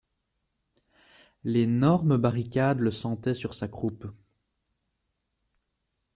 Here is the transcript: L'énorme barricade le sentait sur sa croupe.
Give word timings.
L'énorme 1.43 2.17
barricade 2.17 2.79
le 2.79 2.89
sentait 2.89 3.35
sur 3.35 3.53
sa 3.53 3.67
croupe. 3.67 4.07